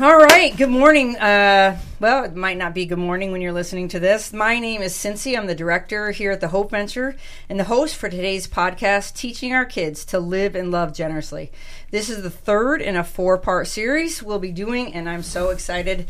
[0.00, 0.56] All right.
[0.56, 1.16] Good morning.
[1.16, 4.32] Uh, well, it might not be good morning when you're listening to this.
[4.32, 5.36] My name is Cynci.
[5.36, 7.16] I'm the director here at the Hope Venture
[7.48, 11.50] and the host for today's podcast, Teaching Our Kids to Live and Love Generously.
[11.90, 15.50] This is the third in a four part series we'll be doing, and I'm so
[15.50, 16.06] excited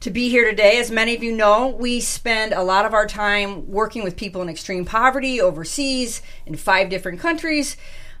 [0.00, 0.78] to be here today.
[0.78, 4.42] As many of you know, we spend a lot of our time working with people
[4.42, 7.78] in extreme poverty overseas in five different countries.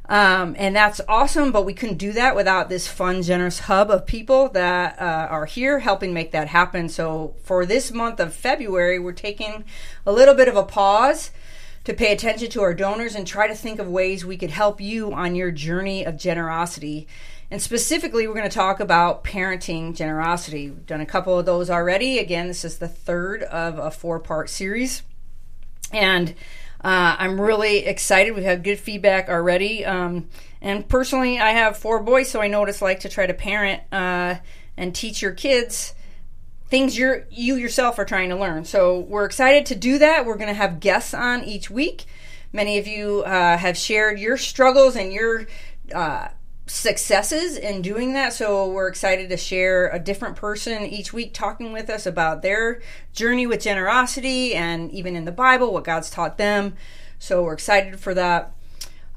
[0.08, 4.06] Um, and that's awesome, but we couldn't do that without this fun, generous hub of
[4.06, 6.88] people that uh, are here helping make that happen.
[6.88, 9.64] So, for this month of February, we're taking
[10.04, 11.30] a little bit of a pause
[11.84, 14.80] to pay attention to our donors and try to think of ways we could help
[14.80, 17.06] you on your journey of generosity.
[17.50, 20.70] And specifically, we're going to talk about parenting generosity.
[20.70, 22.18] We've done a couple of those already.
[22.18, 25.02] Again, this is the third of a four part series.
[25.92, 26.34] And
[26.82, 28.34] uh, I'm really excited.
[28.34, 29.84] We've had good feedback already.
[29.84, 30.28] Um,
[30.60, 33.34] and personally, I have four boys, so I know what it's like to try to
[33.34, 34.36] parent uh,
[34.76, 35.94] and teach your kids
[36.70, 38.64] things you're, you yourself are trying to learn.
[38.64, 40.24] So we're excited to do that.
[40.24, 42.04] We're going to have guests on each week.
[42.52, 45.46] Many of you uh, have shared your struggles and your
[45.92, 46.28] uh,
[46.70, 48.32] successes in doing that.
[48.32, 52.80] So we're excited to share a different person each week talking with us about their
[53.12, 56.74] journey with generosity and even in the Bible, what God's taught them.
[57.18, 58.52] So we're excited for that.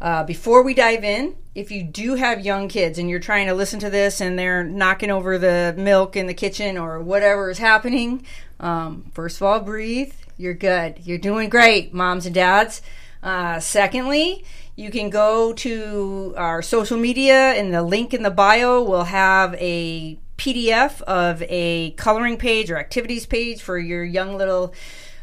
[0.02, 3.54] Uh, before we dive in, if you do have young kids and you're trying to
[3.54, 7.60] listen to this and they're knocking over the milk in the kitchen or whatever is
[7.60, 8.26] happening,
[8.60, 10.12] um, first of all, breathe.
[10.38, 11.00] You're good.
[11.06, 12.82] You're doing great, moms and dads.
[13.22, 14.44] Uh, secondly,
[14.76, 19.56] you can go to our social media, and the link in the bio will have
[19.56, 24.74] a PDF of a coloring page or activities page for your young little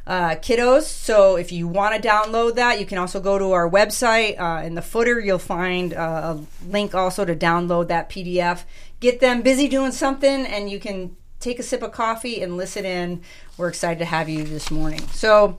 [0.07, 0.83] uh, kiddos.
[0.83, 4.41] So if you want to download that, you can also go to our website.
[4.41, 8.65] Uh, in the footer, you'll find uh, a link also to download that PDF.
[9.01, 12.85] Get them busy doing something, and you can take a sip of coffee and listen
[12.85, 13.23] in.
[13.57, 15.01] We're excited to have you this morning.
[15.09, 15.59] So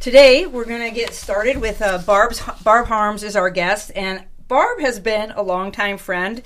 [0.00, 4.24] Today, we're going to get started with uh, Barb's, Barb Harms is our guest, and
[4.48, 6.40] Barb has been a longtime friend.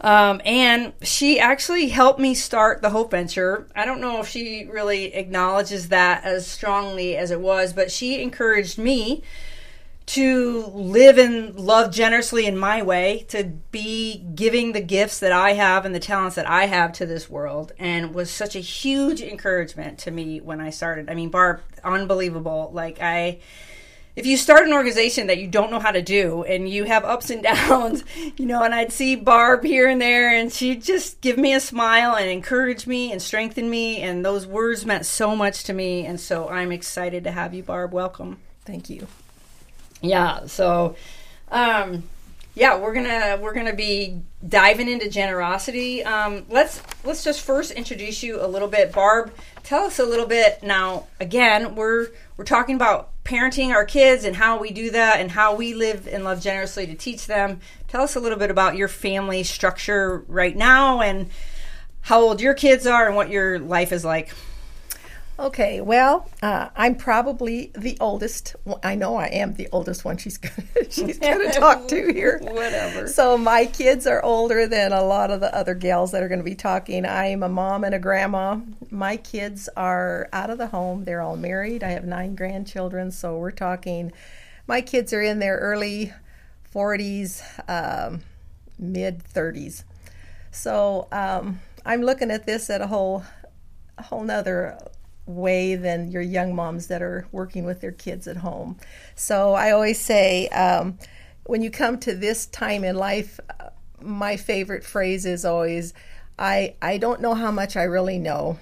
[0.00, 3.68] Um, and she actually helped me start the Hope Venture.
[3.76, 8.22] I don't know if she really acknowledges that as strongly as it was, but she
[8.22, 9.22] encouraged me
[10.06, 15.54] to live and love generously in my way, to be giving the gifts that I
[15.54, 19.22] have and the talents that I have to this world, and was such a huge
[19.22, 21.08] encouragement to me when I started.
[21.08, 22.70] I mean, Barb, unbelievable.
[22.72, 23.40] Like, I.
[24.16, 27.04] If you start an organization that you don't know how to do and you have
[27.04, 28.04] ups and downs,
[28.36, 31.58] you know, and I'd see Barb here and there and she'd just give me a
[31.58, 34.02] smile and encourage me and strengthen me.
[34.02, 36.06] And those words meant so much to me.
[36.06, 37.92] And so I'm excited to have you, Barb.
[37.92, 38.38] Welcome.
[38.64, 39.08] Thank you.
[40.04, 40.46] Yeah.
[40.46, 40.96] So,
[41.50, 42.04] um,
[42.54, 46.04] yeah, we're gonna we're gonna be diving into generosity.
[46.04, 49.34] Um, let's let's just first introduce you a little bit, Barb.
[49.64, 51.06] Tell us a little bit now.
[51.18, 55.54] Again, we're we're talking about parenting our kids and how we do that and how
[55.54, 57.60] we live and love generously to teach them.
[57.88, 61.30] Tell us a little bit about your family structure right now and
[62.02, 64.32] how old your kids are and what your life is like.
[65.36, 68.54] Okay, well, uh, I'm probably the oldest.
[68.84, 70.16] I know I am the oldest one.
[70.16, 72.38] She's gonna, she's going to talk to here.
[72.40, 73.08] Whatever.
[73.08, 76.38] So my kids are older than a lot of the other gals that are going
[76.38, 77.04] to be talking.
[77.04, 78.60] I'm a mom and a grandma.
[78.90, 81.02] My kids are out of the home.
[81.04, 81.82] They're all married.
[81.82, 83.10] I have nine grandchildren.
[83.10, 84.12] So we're talking.
[84.68, 86.12] My kids are in their early
[86.72, 88.20] 40s, um,
[88.78, 89.82] mid 30s.
[90.52, 93.24] So um, I'm looking at this at a whole,
[93.98, 94.78] a whole nother
[95.26, 98.76] way than your young moms that are working with their kids at home.
[99.14, 100.98] So I always say, um,
[101.44, 103.70] when you come to this time in life, uh,
[104.00, 105.94] my favorite phrase is always,
[106.38, 108.58] I, I don't know how much I really know,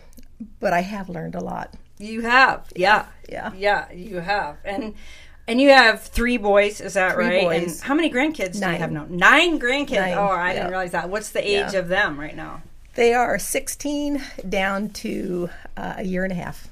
[0.61, 1.75] but I have learned a lot.
[1.99, 4.95] You have, yeah, yeah, yeah, you have, and
[5.47, 7.43] and you have three boys, is that three right?
[7.43, 7.63] Boys.
[7.63, 8.71] And how many grandkids Nine.
[8.71, 9.07] do you have now?
[9.09, 10.17] Nine grandkids.
[10.17, 10.53] Oh, I yeah.
[10.55, 11.11] didn't realize that.
[11.11, 11.79] What's the age Yeah.
[11.79, 12.63] of them right now?
[12.95, 16.69] They are 16 down to uh, a year and a half.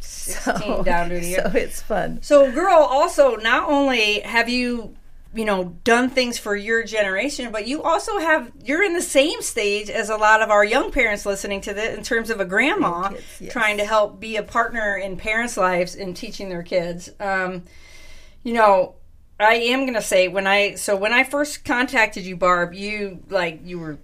[0.00, 1.42] 16 down to a year.
[1.50, 2.22] So it's fun.
[2.22, 4.96] So, girl, also not only have you,
[5.34, 9.42] you know, done things for your generation, but you also have you're in the same
[9.42, 12.44] stage as a lot of our young parents listening to this in terms of a
[12.44, 13.52] grandma Grandkids, yes.
[13.52, 17.10] trying to help be a partner in parents' lives in teaching their kids.
[17.20, 17.64] Um,
[18.42, 18.94] you know,
[19.38, 23.60] I am gonna say when I so when I first contacted you, Barb, you like
[23.64, 23.98] you were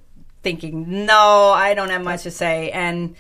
[0.49, 3.15] thinking, no, I don't have much to say, and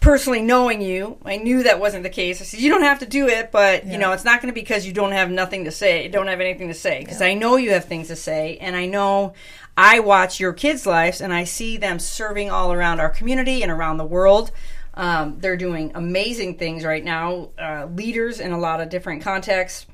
[0.00, 2.40] personally knowing you, I knew that wasn't the case.
[2.40, 3.92] I said, you don't have to do it, but Yeah.
[3.92, 6.26] you know, it's not going to be because you don't have nothing to say, don't
[6.26, 7.00] have anything to say.
[7.00, 9.32] Because I know you have things to say, and I know
[9.76, 13.70] I watch your kids' lives, and I see them serving all around our community and
[13.70, 14.50] around the world.
[14.94, 19.86] Um, they're doing amazing things right now, uh, leaders in a lot of different contexts.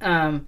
[0.00, 0.46] Um,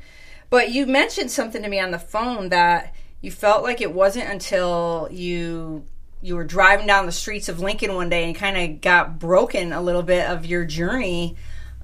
[0.49, 4.29] but you mentioned something to me on the phone that you felt like it wasn't
[4.29, 5.85] until you
[6.23, 9.73] you were driving down the streets of Lincoln one day and kind of got broken
[9.73, 11.37] a little bit of your journey.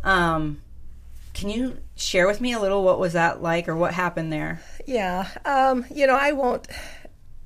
[0.03, 0.63] Um,
[1.35, 4.61] can you share with me a little what was that like or what happened there?
[4.87, 6.67] Yeah, um, you know, I won't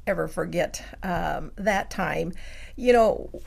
[0.06, 2.32] ever forget um, that time.
[2.76, 3.42] You know,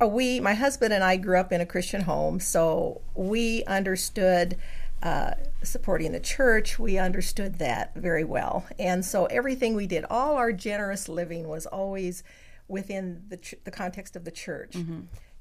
[0.00, 4.56] we, my husband and I, grew up in a Christian home, so we understood
[5.02, 5.32] uh,
[5.62, 6.78] supporting the church.
[6.78, 11.66] We understood that very well, and so everything we did, all our generous living, was
[11.66, 12.22] always
[12.68, 14.76] within the ch- the context of the church.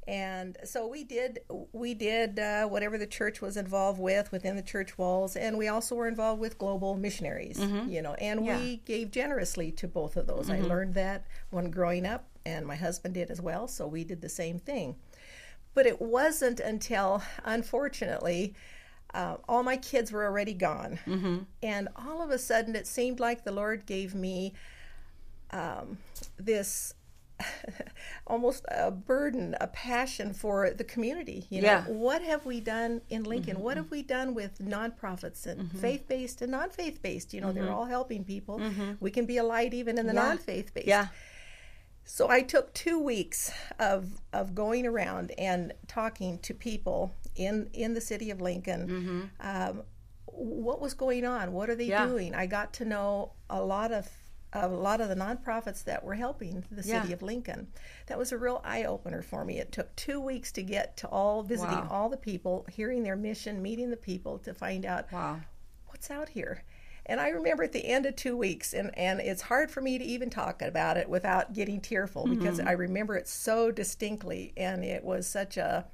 [0.07, 1.39] And so we did
[1.73, 5.67] we did uh, whatever the church was involved with within the church walls, and we
[5.67, 8.59] also were involved with global missionaries, you know, and Yeah.
[8.59, 10.47] we gave generously to both of those.
[10.51, 14.21] I learned that when growing up, and my husband did as well, so we did
[14.21, 14.95] the same thing.
[15.73, 18.53] But it wasn't until, unfortunately,
[19.15, 20.99] uh, all my kids were already gone,
[21.63, 24.53] and all of a sudden it seemed like the Lord gave me
[25.51, 25.97] um,
[26.37, 26.93] this
[28.27, 31.45] almost a burden, a passion for the community.
[31.49, 31.81] You know, Yeah.
[31.81, 33.59] Mm-hmm, what have we done in Lincoln?
[33.59, 37.33] What have we done with nonprofits and faith based and non faith based?
[37.33, 38.61] You know, they're all helping people.
[38.99, 40.17] We can be a light even in the Mm-hmm.
[40.23, 40.29] Yeah.
[40.29, 40.87] non faith based.
[40.87, 41.07] Yeah.
[42.07, 47.93] So I took two weeks of of going around and talking to people in in
[47.93, 49.31] the city of Lincoln.
[49.39, 49.83] Um,
[50.27, 51.51] what was going on?
[51.53, 52.05] What are they Yeah.
[52.07, 52.35] doing?
[52.35, 54.07] I got to know a lot of
[54.53, 57.13] a lot of the nonprofits that were helping the city Yeah.
[57.15, 57.67] of Lincoln.
[58.05, 59.59] That was a real eye opener for me.
[59.59, 61.87] It took two weeks to get to all visiting Wow.
[61.89, 65.41] all the people, hearing their mission, meeting the people to find out Wow.
[65.87, 66.63] what's out here.
[67.07, 69.97] And I remember at the end of two weeks, and, and it's hard for me
[69.97, 72.67] to even talk about it without getting tearful because mm-hmm.
[72.67, 75.85] I remember it so distinctly, and it was such a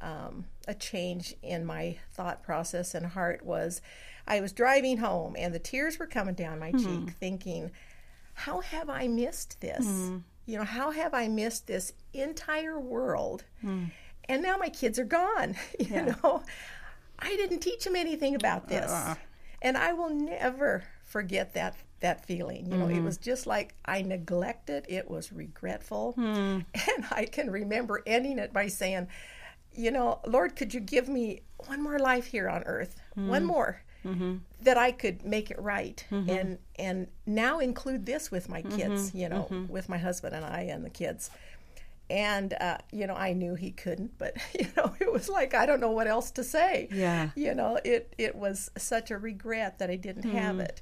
[0.00, 3.44] um, a change in my thought process and heart.
[3.44, 3.80] Was
[4.26, 7.06] I was driving home, and the tears were coming down my mm-hmm.
[7.06, 7.70] cheek, thinking,
[8.34, 9.86] "How have I missed this?
[9.86, 10.18] Mm-hmm.
[10.46, 13.90] You know, how have I missed this entire world?" Mm.
[14.28, 15.54] And now my kids are gone.
[15.78, 16.42] You know,
[17.18, 19.14] I didn't teach them anything about this uh-uh.
[19.62, 22.70] And I will never forget that that feeling.
[22.70, 23.24] You know, it was mm-hmm.
[23.24, 24.84] just like I neglected.
[24.88, 26.22] It was regretful, hmm.
[26.74, 29.08] and I can remember ending it by saying,
[29.74, 33.00] "You know, Lord, could you give me one more life here on earth?
[33.14, 33.28] Hmm.
[33.28, 34.36] One more." Mm-hmm.
[34.62, 36.30] That I could make it right, mm-hmm.
[36.30, 40.60] and and now include this with my kids, you know, with my husband and I
[40.60, 41.30] and the kids,
[42.10, 45.66] and uh, you know I knew he couldn't, but you know it was like I
[45.66, 47.30] don't know what else to say Yeah.
[47.36, 50.80] you know it it was such a regret that i didn't have it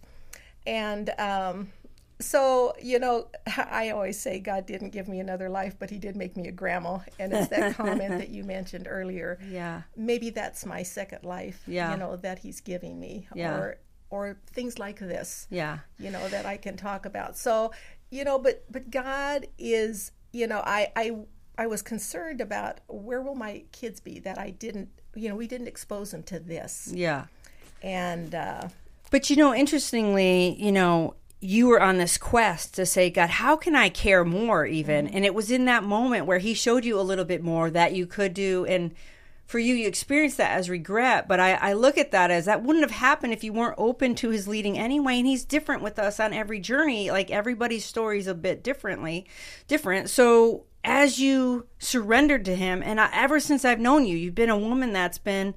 [0.66, 1.72] and um
[2.20, 3.26] so you know
[3.70, 6.52] i always say god didn't give me another life but he did make me a
[6.52, 9.82] grandma and it's that comment that you mentioned earlier Yeah.
[9.96, 11.90] maybe that's my second life Yeah.
[11.92, 13.56] you know that he's giving me Yeah.
[13.56, 13.78] or
[14.10, 15.80] or things like this Yeah.
[15.98, 17.36] you know that I can talk about.
[17.36, 17.72] So,
[18.10, 21.16] you know, but but God is, you know, I I
[21.58, 25.46] I was concerned about where will my kids be that I didn't, you know, we
[25.46, 26.90] didn't expose them to this.
[26.92, 27.26] Yeah.
[27.82, 28.68] And uh
[29.10, 33.56] But you know, interestingly, you know, you were on this quest to say, God, how
[33.56, 35.06] can I care more even?
[35.06, 37.94] And it was in that moment where he showed you a little bit more that
[37.94, 38.66] you could do.
[38.66, 38.94] And
[39.46, 41.28] for you, you experience that as regret.
[41.28, 44.14] But I, I look at that as that wouldn't have happened if you weren't open
[44.16, 45.18] to his leading anyway.
[45.18, 47.10] And he's different with us on every journey.
[47.10, 49.26] Like everybody's story is a bit differently,
[49.68, 50.10] different.
[50.10, 54.50] So as you surrendered to him, and I, ever since I've known you, you've been
[54.50, 55.54] a woman that's been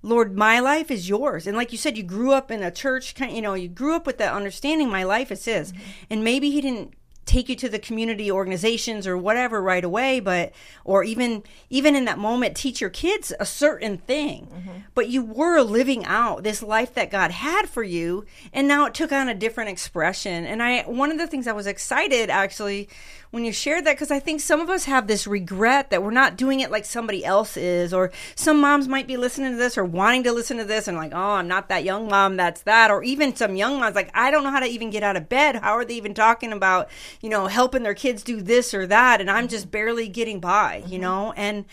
[0.00, 1.46] Lord, my life is yours.
[1.46, 3.96] And like you said, you grew up in a church, kind you know, you grew
[3.96, 5.72] up with that understanding my life is his.
[5.72, 5.82] Mm-hmm.
[6.10, 6.94] And maybe he didn't
[7.28, 10.52] take you to the community organizations or whatever right away, but
[10.84, 14.48] or even even in that moment teach your kids a certain thing.
[14.52, 14.78] Mm-hmm.
[14.94, 18.94] But you were living out this life that God had for you, and now it
[18.94, 20.44] took on a different expression.
[20.44, 22.88] And I one of the things I was excited actually
[23.30, 26.10] when you shared that because I think some of us have this regret that we're
[26.10, 29.76] not doing it like somebody else is, or some moms might be listening to this
[29.76, 32.62] or wanting to listen to this and like, oh, I'm not that young mom, that's
[32.62, 35.16] that, or even some young moms like, I don't know how to even get out
[35.16, 35.56] of bed.
[35.56, 36.88] How are they even talking about,
[37.20, 39.72] you know, helping their kids do this or that, and I'm just mm-hmm.
[39.72, 41.00] barely getting by, you mm-hmm.
[41.02, 41.64] know, and.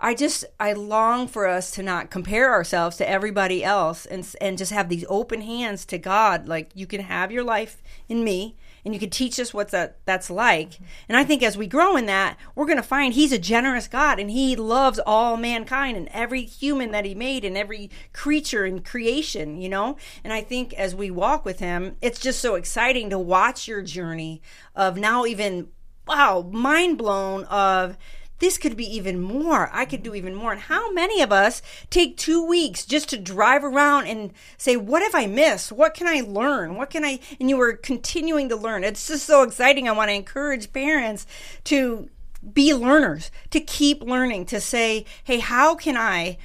[0.00, 4.56] I just I long for us to not compare ourselves to everybody else and and
[4.56, 8.54] just have these open hands to God like you can have your life in me
[8.84, 10.78] and you can teach us what that that's like.
[11.08, 13.88] And I think as we grow in that, we're going to find He's a generous
[13.88, 18.64] God, and He loves all mankind and every human that He made and every creature
[18.64, 19.60] in creation.
[19.60, 23.18] You know, and I think as we walk with Him, it's just so exciting to
[23.18, 24.42] watch your journey
[24.74, 25.68] of now even
[26.08, 27.96] wow, mind blown of
[28.38, 29.68] this could be even more.
[29.72, 30.52] I could do even more.
[30.52, 35.02] And how many of us take two weeks just to drive around and say, What
[35.02, 35.72] have I missed?
[35.72, 36.76] What can I learn?
[36.76, 37.20] What can I?
[37.40, 38.84] And you are continuing to learn.
[38.84, 39.88] It's just so exciting.
[39.88, 41.26] I want to encourage parents
[41.64, 42.08] to
[42.52, 46.38] be learners, to keep learning, to say, Hey, how can I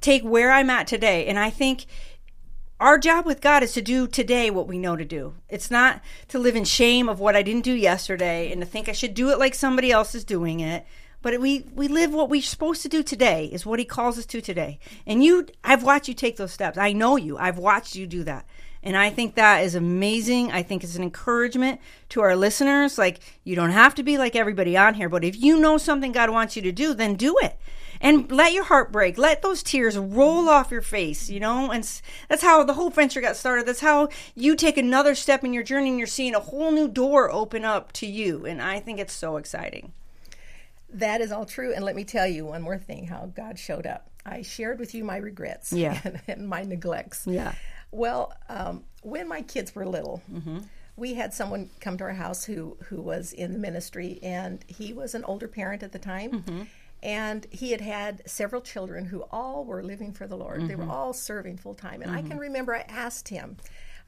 [0.00, 1.26] take where I'm at today?
[1.26, 1.86] And I think
[2.78, 5.34] our job with God is to do today what we know to do.
[5.48, 8.88] It's not to live in shame of what I didn't do yesterday and to think
[8.88, 10.84] I should do it like somebody else is doing it.
[11.22, 14.26] But we, we live what we're supposed to do today, is what he calls us
[14.26, 14.78] to today.
[15.06, 16.78] And you, I've watched you take those steps.
[16.78, 17.36] I know you.
[17.38, 18.46] I've watched you do that.
[18.82, 20.52] And I think that is amazing.
[20.52, 21.80] I think it's an encouragement
[22.10, 22.98] to our listeners.
[22.98, 26.12] Like, you don't have to be like everybody on here, but if you know something
[26.12, 27.58] God wants you to do, then do it
[28.00, 29.18] and let your heart break.
[29.18, 31.70] Let those tears roll off your face, you know?
[31.70, 31.82] And
[32.28, 33.66] that's how the whole venture got started.
[33.66, 36.88] That's how you take another step in your journey and you're seeing a whole new
[36.88, 38.46] door open up to you.
[38.46, 39.92] And I think it's so exciting.
[40.90, 41.72] That is all true.
[41.74, 44.10] And let me tell you one more thing how God showed up.
[44.24, 46.00] I shared with you my regrets yeah.
[46.04, 47.26] and, and my neglects.
[47.26, 47.54] Yeah.
[47.90, 50.58] Well, um, when my kids were little, mm-hmm.
[50.96, 54.92] we had someone come to our house who, who was in the ministry, and he
[54.92, 56.30] was an older parent at the time.
[56.32, 56.62] Mm-hmm
[57.02, 60.58] and he had had several children who all were living for the Lord.
[60.58, 60.68] Mm-hmm.
[60.68, 60.92] They were mm-hmm.
[60.92, 62.02] all serving full time.
[62.02, 62.10] And.
[62.10, 62.38] I can mm-hmm.
[62.38, 63.56] remember I asked him,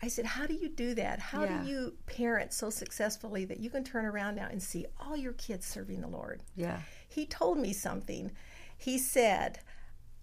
[0.03, 1.19] I said, How do you do that?
[1.19, 1.63] How yeah.
[1.63, 5.33] do you parent so successfully that you can turn around now and see all your
[5.35, 6.43] kids serving the Lord?
[6.55, 6.81] Yeah.
[7.09, 8.31] He told me something.
[8.77, 9.59] He said,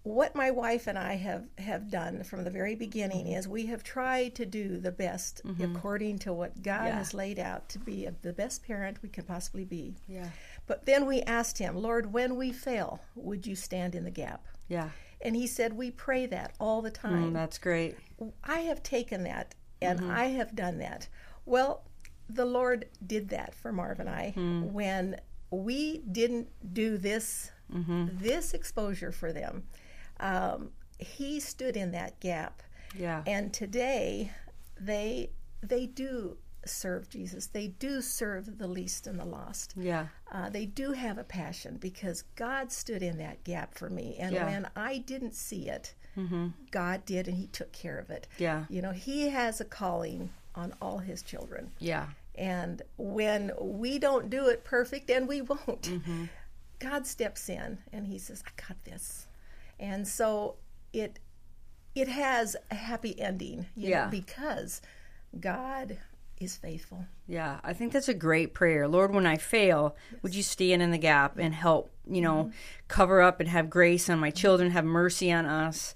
[0.06, 3.38] what my wife and I have, have done from the very beginning mm-hmm.
[3.38, 5.76] is we have tried to do the best mm-hmm.
[5.76, 6.98] according to what God yeah.
[6.98, 9.96] has laid out to be the best parent we can possibly be.
[10.06, 10.28] Yeah.
[10.68, 14.46] But then we asked him, Lord, when we fail, would you stand in the gap?
[14.68, 14.90] Yeah.
[15.22, 17.30] And he said, We pray that all the time.
[17.30, 17.96] Mm, that's great.
[18.44, 20.10] I have taken that and mm-hmm.
[20.10, 21.08] I have done that.
[21.44, 21.84] Well,
[22.28, 24.72] the Lord did that for Marv and I mm.
[24.72, 28.06] when we didn't do this mm-hmm.
[28.12, 29.64] this exposure for them.
[30.20, 32.62] Um, he stood in that gap.
[32.96, 33.22] Yeah.
[33.26, 34.32] And today
[34.80, 35.30] they
[35.62, 37.46] they do serve Jesus.
[37.46, 39.74] They do serve the least and the lost.
[39.76, 40.06] Yeah.
[40.32, 44.16] Uh, they do have a passion because God stood in that gap for me.
[44.18, 44.46] And yeah.
[44.46, 46.48] when I didn't see it, mm-hmm.
[46.70, 48.26] God did and He took care of it.
[48.38, 48.64] Yeah.
[48.68, 51.72] You know, He has a calling on all His children.
[51.78, 52.06] Yeah.
[52.34, 56.24] And when we don't do it perfect, and we won't, mm-hmm.
[56.78, 59.26] God steps in and He says, I got this.
[59.78, 60.56] And so
[60.92, 61.18] it
[61.94, 64.04] it has a happy ending, yeah.
[64.04, 64.82] Know, because
[65.40, 65.98] God
[66.38, 67.04] is faithful.
[67.26, 68.86] Yeah, I think that's a great prayer.
[68.86, 70.22] Lord, when I fail, yes.
[70.22, 72.50] would you stand in the gap and help, you know, mm-hmm.
[72.88, 75.94] cover up and have grace on my children, have mercy on us.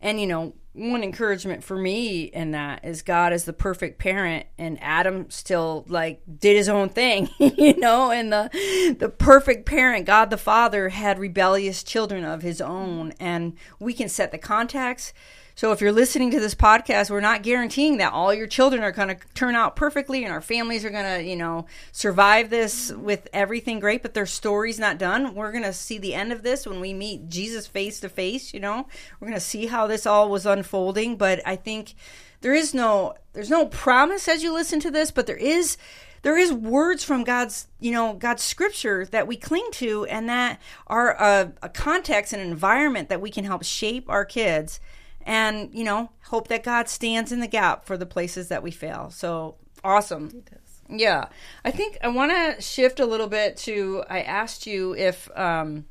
[0.00, 4.46] And, you know, one encouragement for me in that is God is the perfect parent
[4.56, 10.06] and Adam still like did his own thing, you know, and the the perfect parent,
[10.06, 15.12] God the Father had rebellious children of his own and we can set the context
[15.58, 18.92] so if you're listening to this podcast, we're not guaranteeing that all your children are
[18.92, 22.92] going to turn out perfectly and our families are going to, you know, survive this
[22.92, 25.34] with everything great, but their story's not done.
[25.34, 28.54] We're going to see the end of this when we meet Jesus face to face,
[28.54, 28.86] you know.
[29.18, 31.96] We're going to see how this all was unfolding, but I think
[32.40, 35.76] there is no there's no promise as you listen to this, but there is
[36.22, 40.60] there is words from God's, you know, God's scripture that we cling to and that
[40.86, 44.78] are a, a context and environment that we can help shape our kids
[45.22, 48.70] and you know hope that god stands in the gap for the places that we
[48.70, 49.10] fail.
[49.10, 50.44] So awesome.
[50.90, 51.26] Yeah.
[51.64, 55.84] I think i want to shift a little bit to i asked you if um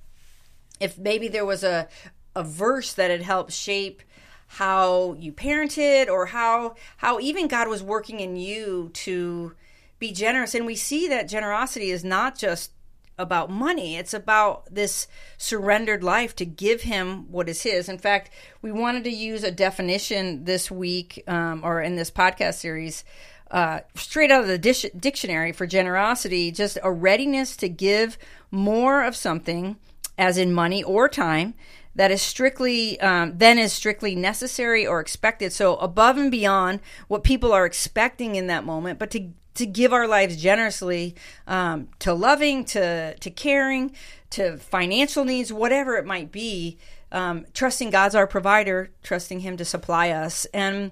[0.80, 1.88] if maybe there was a
[2.36, 4.04] a verse that had helped shape
[4.48, 9.54] how you parented or how how even god was working in you to
[10.00, 10.54] be generous.
[10.54, 12.72] And we see that generosity is not just
[13.18, 13.98] about money.
[13.98, 15.08] It's about this
[15.38, 17.90] surrendered life to give him what is his.
[17.90, 18.30] In fact,
[18.62, 23.04] we wanted to use a definition this week um, or in this podcast series.
[23.50, 28.18] Uh, straight out of the dish- dictionary for generosity, just a readiness to give
[28.52, 29.78] more of something,
[30.18, 31.54] as in money or time,
[31.96, 35.52] that is strictly um, then is strictly necessary or expected.
[35.52, 39.94] So above and beyond what people are expecting in that moment, but to to give
[39.94, 43.92] our lives generously um, to loving, to to caring,
[44.32, 46.78] to financial needs, whatever it might be.
[47.10, 50.46] Um, trusting God's our provider, trusting Him to supply us.
[50.54, 50.92] And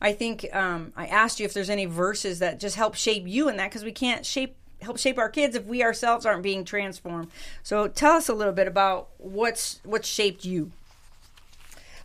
[0.00, 3.48] I think um, I asked you if there's any verses that just help shape you
[3.48, 6.64] in that because we can't shape help shape our kids if we ourselves aren't being
[6.64, 7.30] transformed.
[7.62, 10.72] So tell us a little bit about what's what's shaped you.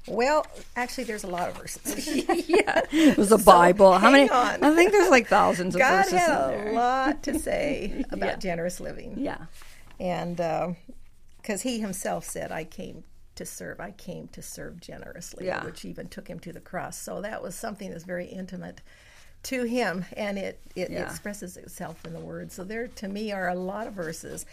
[0.10, 2.08] Well, actually, there's a lot of verses.
[2.50, 3.98] yeah, it was a Bible.
[3.98, 4.30] How many?
[4.30, 4.63] on.
[4.63, 8.28] I think there's like thousands of God verses had in a lot to say about
[8.30, 8.36] Yeah.
[8.38, 9.16] generous living.
[9.18, 9.46] Yeah,
[10.00, 10.74] And uh,
[11.42, 13.04] because he himself said, I came
[13.36, 15.63] to serve, I came to serve generously, Yeah.
[15.63, 16.98] which even took him to the cross.
[17.00, 18.82] So that was something that's very intimate
[19.43, 21.01] to him, and it, it Yeah.
[21.03, 22.51] expresses itself in the word.
[22.51, 24.46] So there, to me, are a lot of verses.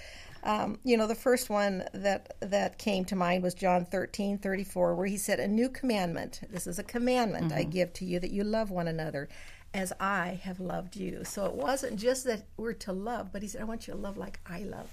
[0.44, 4.94] Um, you know, the first one that that came to mind was John 13, 34,
[4.94, 8.30] where he said, A new commandment, this is a commandment I give to you, that
[8.30, 9.28] you love one another
[9.74, 11.24] as I have loved you.
[11.24, 13.98] So it wasn't just that we're to love, but he said, I want you to
[13.98, 14.88] love like I love.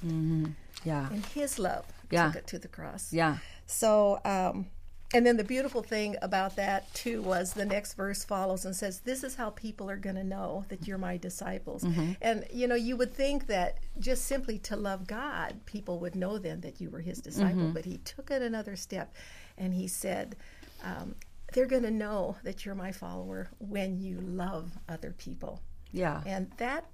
[0.84, 2.28] yeah, And his love Yeah.
[2.32, 3.14] took it to the cross.
[3.14, 4.66] yeah, So, um,
[5.14, 9.00] and then the beautiful thing about that too was the next verse follows and says,
[9.02, 12.12] "This is how people are going to know that you're my disciples." Mm-hmm.
[12.22, 16.38] And you know, you would think that just simply to love God, people would know
[16.38, 17.64] then that you were His disciple.
[17.64, 17.74] Mm-hmm.
[17.74, 19.14] But He took it another step,
[19.58, 20.36] and He said.
[20.84, 21.16] Um,
[21.54, 25.62] they're going to know that you're my follower when you love other people
[25.94, 26.86] yeah, and that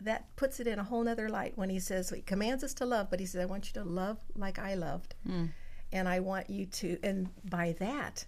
[0.00, 2.86] that puts it in a whole nother light when he says he commands us to
[2.86, 5.14] love but he says i want you to love like i loved
[5.94, 8.26] and i want you to and by that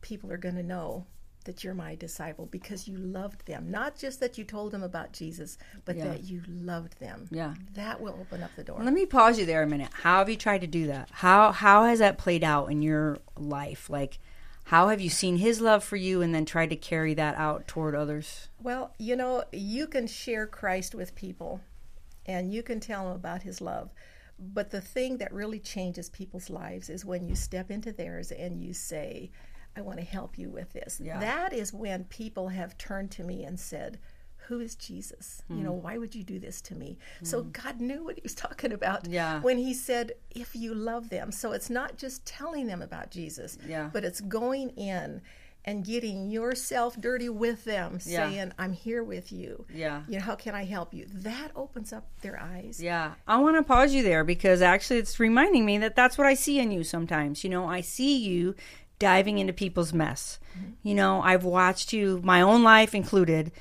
[0.00, 1.04] people are going to know
[1.44, 5.12] that you're my disciple because you loved them not just that you told them about
[5.12, 6.04] jesus but Yeah.
[6.04, 7.54] that you loved them Yeah.
[7.74, 9.88] that will open up the door Let me pause you there a minute.
[10.02, 11.08] How have you tried to do that?
[11.10, 13.88] How how has that played out in your life?
[13.90, 14.18] Like,
[14.64, 17.66] how have you seen His love for you, and then tried to carry that out
[17.66, 18.48] toward others?
[18.62, 21.62] Well, you know, you can share Christ with people
[22.26, 23.90] and you can tell them about his love.
[24.38, 28.60] But the thing that really changes people's lives is when you step into theirs and
[28.62, 29.30] you say,
[29.76, 31.00] I want to help you with this.
[31.02, 31.18] Yeah.
[31.20, 33.98] That is when people have turned to me and said,
[34.46, 35.42] who is Jesus?
[35.50, 35.62] You Hmm.
[35.64, 36.98] know, why would you do this to me?
[37.22, 39.40] So God knew what he was talking about Yeah.
[39.42, 41.30] when he said, if you love them.
[41.32, 43.90] So it's not just telling them about Jesus, Yeah.
[43.92, 45.20] but it's going in
[45.68, 48.30] and getting yourself dirty with them, Yeah.
[48.30, 49.66] saying, I'm here with you.
[49.72, 50.02] Yeah.
[50.08, 51.04] You know, how can I help you?
[51.12, 52.80] That opens up their eyes.
[52.82, 56.26] Yeah, I want to pause you there because actually it's reminding me that that's what
[56.26, 57.44] I see in you sometimes.
[57.44, 58.54] You know, I see you
[58.98, 60.38] diving into people's mess.
[60.58, 60.70] Mm-hmm.
[60.84, 63.52] You know, I've watched you, my own life included,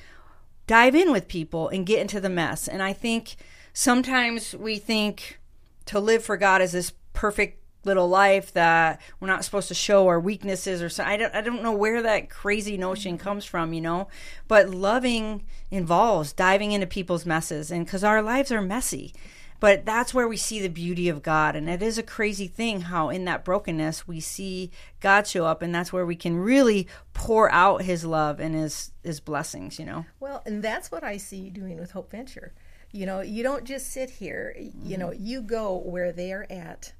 [0.65, 2.69] dive in with people and get into the mess.
[2.69, 3.35] And I think
[3.73, 5.39] sometimes we think
[5.87, 10.07] to live for God is this perfect little life that we're not supposed to show
[10.07, 13.23] our weaknesses or so I don't I don't know where that crazy notion mm-hmm.
[13.23, 14.09] comes from, you know.
[14.47, 19.15] But loving involves diving into people's messes and cuz our lives are messy.
[19.59, 22.81] But that's where we see the beauty of God and it is a crazy thing
[22.81, 24.69] how in that brokenness we see
[24.99, 28.91] God show up and that's where we can really pour out his love and his
[29.03, 30.05] his blessings, you know.
[30.19, 32.53] Well, and that's what I see you doing with Hope Venture.
[32.91, 34.99] You know, you don't just sit here, you mm-hmm.
[34.99, 36.93] know, you go where they're at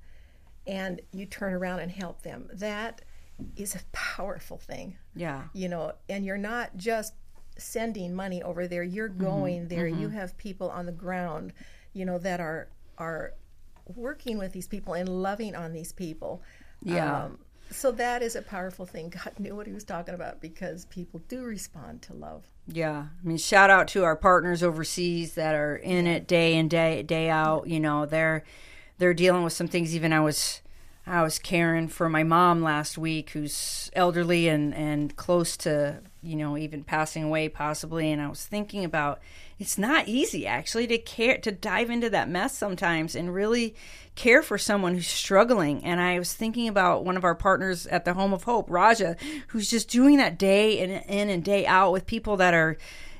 [0.67, 2.49] and you turn around and help them.
[2.53, 3.01] That
[3.55, 4.97] is a powerful thing.
[5.15, 5.43] Yeah.
[5.53, 7.13] you know, and you're not just
[7.57, 8.83] sending money over there.
[8.83, 9.23] You're Mm-hmm.
[9.23, 9.87] going there.
[9.87, 11.53] You have people on the ground,
[11.93, 13.33] you know, that are are
[13.95, 16.41] working with these people and loving on these people.
[16.83, 17.23] Yeah.
[17.25, 19.09] Um, so that is a powerful thing.
[19.09, 22.43] God knew what He was talking about because people do respond to love.
[22.67, 26.67] Yeah, I mean, shout out to our partners overseas that are in it day in
[26.67, 27.67] day day out.
[27.67, 28.43] You know, they're
[28.97, 29.95] they're dealing with some things.
[29.95, 30.61] Even I was
[31.05, 36.35] I was caring for my mom last week, who's elderly and and close to you
[36.35, 38.11] know even passing away possibly.
[38.11, 39.19] And I was thinking about
[39.59, 43.75] it's not easy actually to care to dive into that mess sometimes and really
[44.15, 45.83] care for someone who's struggling.
[45.85, 49.15] And I was thinking about one of our partners at the Home of Hope, Raja,
[49.47, 52.77] who's just doing that day in, in and day out with people that are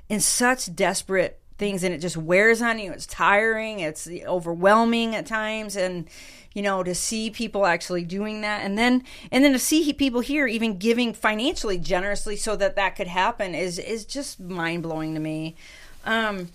[0.09, 2.91] in such desperate things and it just wears on you.
[2.91, 6.08] It's tiring, it's overwhelming at times and
[6.54, 10.22] you know to see people actually doing that and then and then to see people
[10.22, 15.20] here even giving financially generously so that that could happen is is just mind-blowing to
[15.20, 15.56] me.
[16.06, 16.50] Um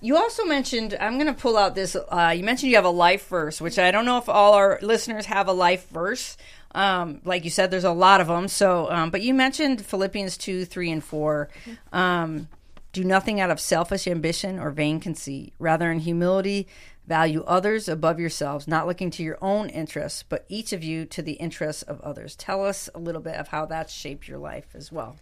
[0.00, 1.96] you also mentioned, I'm going to pull out this.
[1.96, 4.78] Uh, you mentioned you have a life verse, which I don't know if all our
[4.80, 6.36] listeners have a life verse.
[6.72, 8.46] Um, like you said, there's a lot of them.
[8.46, 11.48] So, um, but you mentioned Philippians 2, 3, and 4.
[11.92, 12.48] Um,
[12.92, 15.52] do nothing out of selfish ambition or vain conceit.
[15.58, 16.66] Rather, in humility,
[17.06, 21.22] value others above yourselves, not looking to your own interests, but each of you to
[21.22, 22.34] the interests of others.
[22.36, 25.16] Tell us a little bit of how that's shaped your life as well.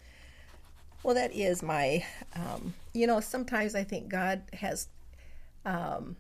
[1.03, 4.89] Well, that is my, um, you know, sometimes I think God has.
[5.65, 6.17] Um,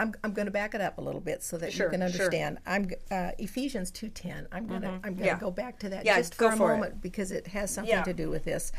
[0.00, 2.00] I'm, I'm going to back it up a little bit so that Sure, you can
[2.00, 2.06] sure.
[2.06, 2.58] understand.
[2.66, 4.46] I'm uh, Ephesians two ten.
[4.52, 5.38] I'm going to I'm going to Yeah.
[5.40, 6.76] go back to that Yeah, just for a for it.
[6.76, 8.02] moment because it has something Yeah.
[8.04, 8.70] to do with this.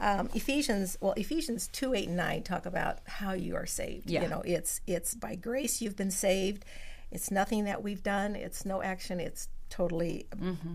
[0.00, 4.10] Um, Ephesians, well, Ephesians two eight and nine talk about how you are saved.
[4.10, 4.22] Yeah.
[4.22, 6.64] You know, it's it's by grace you've been saved.
[7.10, 8.34] It's nothing that we've done.
[8.34, 9.20] It's no action.
[9.20, 10.26] It's totally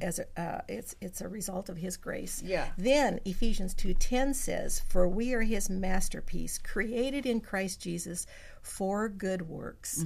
[0.02, 2.42] as a, uh, it's it's a result of His grace.
[2.46, 2.68] Yeah.
[2.78, 8.26] Then Ephesians two ten says, "For we are His masterpiece, created in Christ Jesus
[8.62, 10.06] for good works."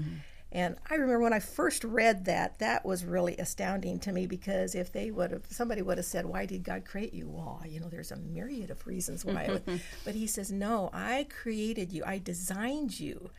[0.54, 4.76] And I remember when I first read that, that was really astounding to me because
[4.76, 7.28] if they would have, somebody would have said, Why did God create you?
[7.28, 9.62] Well, you know, there's a myriad of reasons why.
[10.06, 13.32] But he says, No, I created you, I designed you.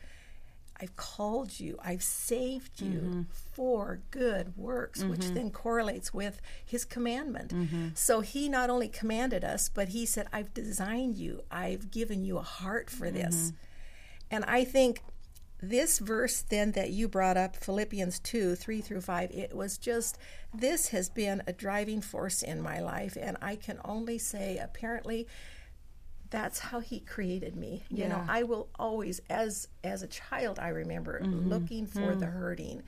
[0.81, 3.21] I've called you, I've saved you mm-hmm.
[3.53, 5.33] for good works, which mm-hmm.
[5.33, 7.53] then correlates with his commandment.
[7.53, 7.87] Mm-hmm.
[7.93, 12.37] So he not only commanded us, but he said, I've designed you, I've given you
[12.37, 13.53] a heart for this.
[14.29, 15.01] And I think
[15.69, 20.17] this verse then that you brought up, Philippians 2 3 through 5, it was just,
[20.53, 23.17] this has been a driving force in my life.
[23.19, 25.27] And I can only say, apparently,
[26.29, 27.83] that's how he created me.
[27.89, 31.49] You know i will always as as a child i remember mm-hmm.
[31.49, 32.33] looking for the mm.
[32.33, 32.83] hurting.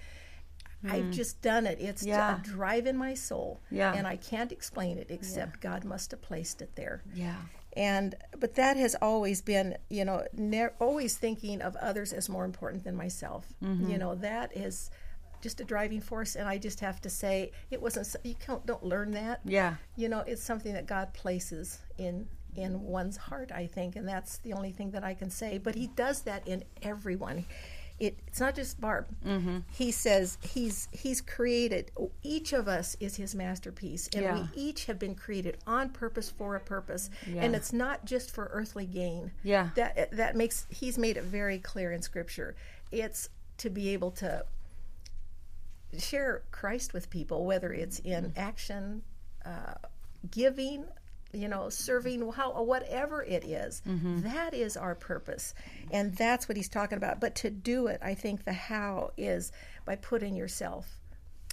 [0.88, 1.13] I've mm.
[1.13, 1.80] just done it.
[1.80, 2.40] It's Yeah.
[2.40, 3.62] a drive in my soul.
[3.72, 3.94] Yeah.
[3.94, 7.04] and i can't explain it except god must have placed it there.
[7.13, 7.38] Yeah.
[7.78, 12.44] And but that has always been you know ne- always thinking of others as more
[12.44, 13.46] important than myself.
[13.63, 13.92] Mm-hmm.
[13.92, 14.90] You know that is
[15.40, 18.84] just a driving force and i just have to say it wasn't you can't, don't
[18.84, 19.40] learn that.
[19.46, 19.76] Yeah.
[19.96, 24.40] you know it's something that god places in in one's heart i think and that's
[24.40, 25.60] the only thing that i can say.
[25.60, 27.46] But he does that in everyone
[28.00, 29.60] it, it's not just barb Mm-hmm.
[29.72, 31.92] he says he's he's created
[32.24, 34.36] each of us is his masterpiece and Yeah.
[34.42, 37.44] we each have been created on purpose for a purpose Yeah.
[37.44, 39.70] and it's not just for earthly gain Yeah.
[39.76, 42.56] that that makes he's made it very clear in scripture
[42.92, 44.46] it's to be able to
[45.98, 49.02] share Christ with people, whether it's in action,
[49.46, 49.74] uh,
[50.30, 50.86] giving,
[51.38, 54.21] you know, serving, how whatever it is, mm-hmm.
[54.21, 55.54] that is our purpose,
[55.91, 57.19] and that's what he's talking about.
[57.19, 59.52] But to do it, I think the how is
[59.86, 61.00] by putting yourself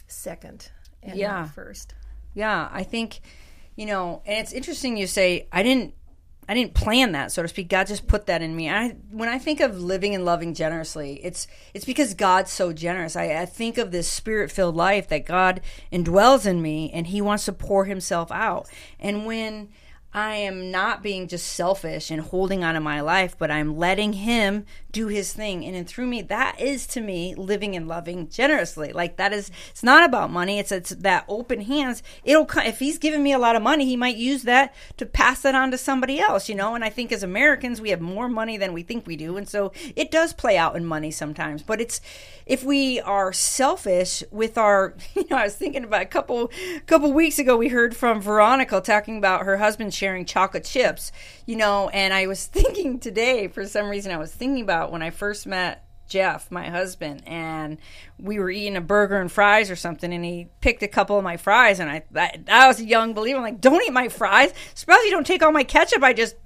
[0.07, 0.71] second
[1.03, 1.33] and Yeah.
[1.33, 1.95] not first.
[2.35, 3.21] Yeah, I think
[3.77, 5.95] you know, and it's interesting you say I didn't
[6.49, 7.69] I didn't plan that, so to speak.
[7.69, 8.69] God just put that in me.
[8.69, 13.17] I when I think of living and loving generously, it's it's because God's so generous.
[13.17, 15.61] I, I think of this spirit filled life that God
[15.93, 18.69] indwells in me, and He wants to pour Himself out.
[19.01, 19.69] And when
[20.15, 24.13] I am not being just selfish and holding on to my life, but I'm letting
[24.13, 26.23] Him do His thing in and through me.
[26.23, 28.93] That is to me living and loving generously.
[28.93, 30.61] Like that is, it's not about money.
[30.61, 32.01] It's it's that open hands.
[32.23, 35.43] It'll if He's giving me a lot of money, He might use that to pass
[35.43, 36.49] that on to somebody else.
[36.49, 36.77] You know.
[36.77, 39.49] And I think as Americans, we have more money than we think we do, and
[39.49, 41.65] so it does play out in money sometimes.
[41.65, 42.01] But it's
[42.47, 46.53] if we are selfish with our, you know, I was thinking about a couple
[46.87, 51.13] couple weeks ago, we heard from Veronica talking about her husband sharing chocolate chips,
[51.47, 55.01] you know, and I was thinking today, for some reason, I was thinking about when
[55.01, 57.79] I first met Jeff, my husband, and
[58.19, 61.25] we were eating a burger and fries or something, and he picked a couple of
[61.25, 63.39] my fries, and I, I, I was a young believer.
[63.39, 64.53] I'm like, don't eat my fries.
[64.75, 66.03] Suppose you don't take all my ketchup.
[66.03, 66.37] I just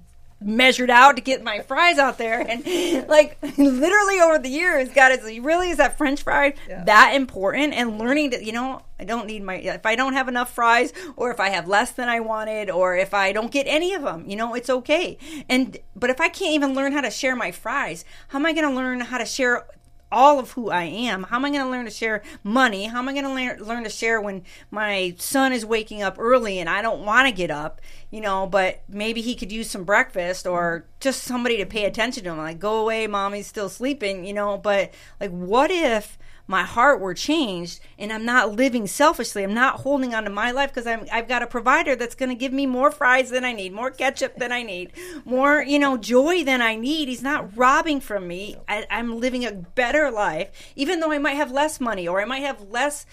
[0.40, 2.40] measured out to get my fries out there.
[2.40, 7.74] And like literally over the years god is really is that french fry that important
[7.74, 10.92] and learning that you know i don't need my if i don't have enough fries
[11.16, 14.02] or if i have less than i wanted or if i don't get any of
[14.02, 15.18] them you know it's okay.
[15.48, 18.52] And but if i can't even learn how to share my fries how am i
[18.52, 19.66] going to learn how to share
[20.10, 21.24] all of who I am.
[21.24, 22.86] How am I going to learn to share money?
[22.86, 26.16] How am I going to learn, learn to share when my son is waking up
[26.18, 29.70] early and I don't want to get up, you know, but maybe he could use
[29.70, 32.38] some breakfast or just somebody to pay attention to him.
[32.38, 36.18] Like, go away, mommy's still sleeping, you know, but like, what if
[36.48, 39.44] my heart were changed and I'm not living selfishly.
[39.44, 42.34] I'm not holding on to my life because I've got a provider that's going to
[42.34, 44.92] give me more fries than I need, more ketchup than I need,
[45.26, 47.08] more you know joy than I need.
[47.08, 48.56] He's not robbing from me.
[48.66, 52.24] I, I'm living a better life, even though I might have less money or I
[52.24, 53.04] might have less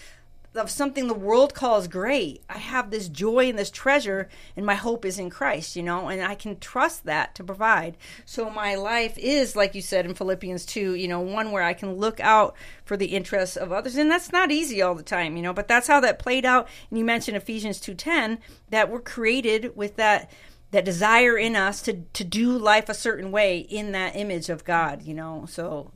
[0.56, 2.42] of something the world calls great.
[2.48, 6.08] I have this joy and this treasure, and my hope is in Christ, you know,
[6.08, 7.96] and I can trust that to provide.
[8.24, 11.74] So my life is, like you said in Philippians 2, you know, one where I
[11.74, 13.96] can look out for the interests of others.
[13.96, 16.68] And that's not easy all the time, you know, but that's how that played out.
[16.90, 18.38] And you mentioned Ephesians 2.10,
[18.70, 20.30] that we're created with that
[20.72, 24.64] that desire in us to to do life a certain way in that image of
[24.64, 25.46] God, you know.
[25.48, 25.92] So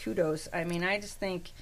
[0.00, 0.48] kudos.
[0.52, 1.52] I mean, I just think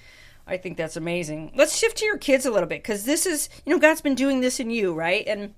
[0.48, 1.52] I think that's amazing.
[1.54, 4.14] Let's shift to your kids a little bit because this is, you know, God's been
[4.14, 5.24] doing this in you, right?
[5.26, 5.54] And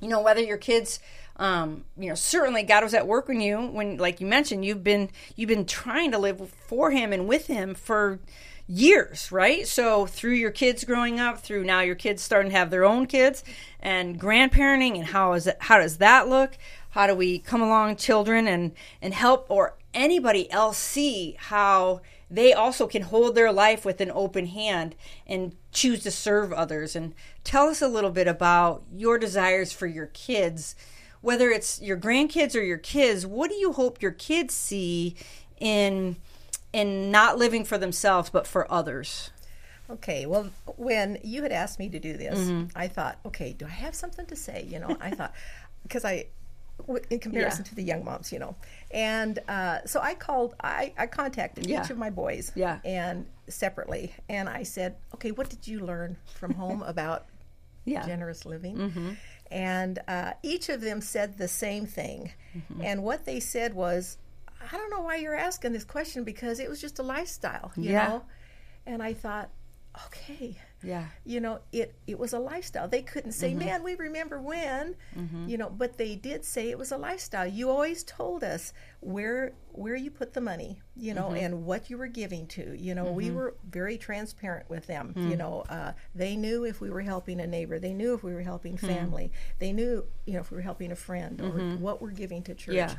[0.00, 0.98] you know, whether your kids,
[1.36, 4.84] um, you know, certainly God was at work in you when, like you mentioned, you've
[4.84, 8.18] been you've been trying to live for Him and with Him for
[8.66, 9.66] years, right?
[9.68, 13.06] So through your kids growing up, through now your kids starting to have their own
[13.06, 13.44] kids,
[13.80, 15.58] and grandparenting, and how is it?
[15.60, 16.56] How does that look?
[16.94, 18.70] how do we come along children and
[19.02, 24.10] and help or anybody else see how they also can hold their life with an
[24.12, 24.94] open hand
[25.26, 29.86] and choose to serve others and tell us a little bit about your desires for
[29.86, 30.74] your kids
[31.20, 35.14] whether it's your grandkids or your kids what do you hope your kids see
[35.58, 36.16] in
[36.72, 39.30] in not living for themselves but for others
[39.90, 42.68] Okay, well, when you had asked me to do this, mm-hmm.
[42.74, 44.66] I thought, okay, do I have something to say?
[44.66, 45.34] You know, I thought,
[45.82, 46.26] because I,
[47.10, 47.68] in comparison yeah.
[47.68, 48.54] to the young moms, you know,
[48.90, 51.82] and uh, so I called, I, I contacted yeah.
[51.82, 56.16] each of my boys, yeah, and separately, and I said, okay, what did you learn
[56.34, 57.26] from home about
[57.84, 58.06] yeah.
[58.06, 58.76] generous living?
[58.76, 59.10] Mm-hmm.
[59.50, 62.82] And uh, each of them said the same thing, mm-hmm.
[62.82, 66.68] and what they said was, I don't know why you're asking this question because it
[66.68, 68.24] was just a lifestyle, you know,
[68.86, 69.50] and I thought
[70.06, 73.60] okay yeah you know it it was a lifestyle they couldn't say mm-hmm.
[73.60, 75.48] man we remember when mm-hmm.
[75.48, 79.52] you know but they did say it was a lifestyle you always told us where
[79.72, 81.44] where you put the money you know mm-hmm.
[81.44, 83.36] and what you were giving to you know we mm-hmm.
[83.36, 85.38] were very transparent with them you mm.
[85.38, 88.42] know uh, they knew if we were helping a neighbor they knew if we were
[88.42, 88.86] helping mm.
[88.86, 91.80] family they knew you know if we were helping a friend or mm-hmm.
[91.80, 92.94] what we're giving to church yeah.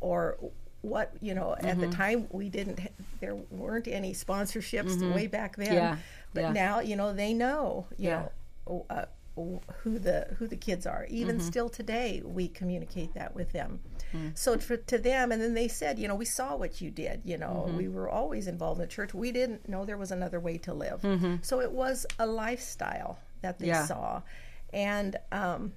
[0.00, 0.38] or
[0.82, 2.80] what you know at the time we didn't
[3.20, 5.96] there weren't any sponsorships way back then yeah
[6.34, 6.52] but yeah.
[6.52, 8.28] now, you know, they know, you yeah.
[8.66, 9.04] know, uh,
[9.82, 11.06] who the who the kids are.
[11.08, 11.46] Even mm-hmm.
[11.46, 13.80] still today, we communicate that with them.
[14.12, 14.36] Mm.
[14.36, 17.22] So for, to them, and then they said, you know, we saw what you did.
[17.24, 17.76] You know, mm-hmm.
[17.76, 19.14] we were always involved in the church.
[19.14, 21.00] We didn't know there was another way to live.
[21.02, 21.36] Mm-hmm.
[21.42, 23.86] So it was a lifestyle that they yeah.
[23.86, 24.22] saw,
[24.72, 25.72] and um,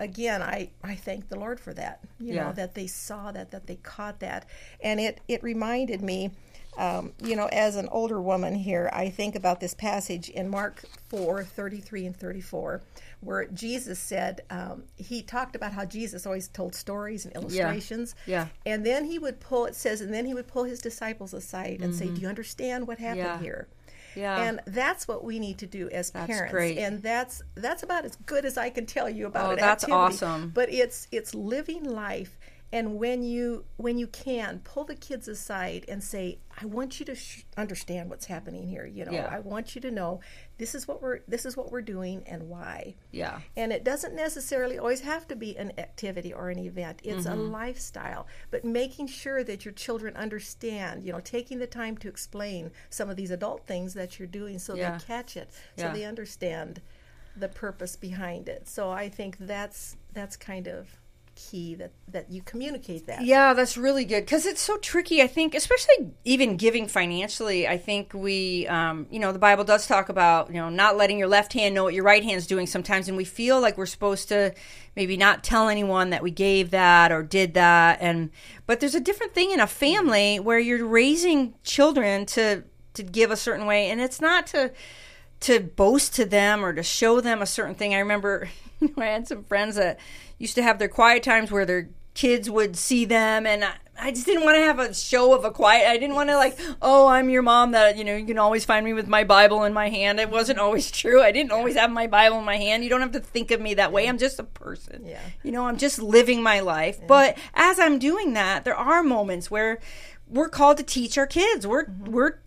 [0.00, 2.00] again, I, I thank the Lord for that.
[2.18, 2.44] You yeah.
[2.44, 4.46] know that they saw that, that they caught that,
[4.80, 6.30] and it it reminded me
[6.78, 10.84] um, you know, as an older woman here, I think about this passage in Mark
[11.08, 12.80] 4 33 and 34,
[13.20, 18.14] where Jesus said, um, he talked about how Jesus always told stories and illustrations.
[18.26, 18.46] Yeah.
[18.64, 18.72] yeah.
[18.72, 21.80] And then he would pull, it says, and then he would pull his disciples aside
[21.80, 21.98] and mm-hmm.
[21.98, 23.40] say, Do you understand what happened yeah.
[23.40, 23.68] here?
[24.18, 24.42] Yeah.
[24.42, 26.52] And that's what we need to do as that's parents.
[26.52, 26.78] Great.
[26.78, 29.60] And that's that's about as good as I can tell you about oh, it.
[29.60, 29.92] That's activity.
[29.92, 30.50] awesome.
[30.50, 32.38] But it's it's living life
[32.72, 37.06] and when you when you can pull the kids aside and say i want you
[37.06, 39.28] to sh- understand what's happening here you know yeah.
[39.30, 40.20] i want you to know
[40.58, 44.14] this is what we're this is what we're doing and why yeah and it doesn't
[44.14, 47.38] necessarily always have to be an activity or an event it's mm-hmm.
[47.38, 52.08] a lifestyle but making sure that your children understand you know taking the time to
[52.08, 54.92] explain some of these adult things that you're doing so yeah.
[54.92, 55.92] they catch it so yeah.
[55.92, 56.80] they understand
[57.36, 60.88] the purpose behind it so i think that's that's kind of
[61.38, 63.24] key that that you communicate that.
[63.24, 67.78] Yeah that's really good because it's so tricky i think especially even giving financially i
[67.78, 71.28] think we um, you know the bible does talk about you know not letting your
[71.28, 74.28] left hand know what your right hand's doing sometimes and we feel like we're supposed
[74.28, 74.52] to
[74.96, 78.30] maybe not tell anyone that we gave that or did that and
[78.66, 83.30] but there's a different thing in a family where you're raising children to to give
[83.30, 84.72] a certain way and it's not to
[85.40, 87.94] to boast to them or to show them a certain thing.
[87.94, 88.48] I remember
[88.96, 89.98] i had some friends that
[90.38, 91.88] used to have their quiet times where their
[92.18, 95.44] kids would see them and I, I just didn't want to have a show of
[95.44, 98.26] a quiet I didn't want to like oh I'm your mom that you know you
[98.26, 100.18] can always find me with my Bible in my hand.
[100.18, 102.82] It wasn't always true I didn't always have my Bible in my hand.
[102.82, 105.04] You don't have to think of me that way I'm just a person.
[105.06, 105.20] Yeah.
[105.44, 107.06] You know I'm just living my life yeah.
[107.06, 109.78] but as I'm doing that there are moments where
[110.26, 111.68] we're called to teach our kids.
[111.68, 112.10] We're mm-hmm.
[112.10, 112.38] we're